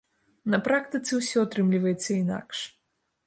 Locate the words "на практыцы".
0.53-1.11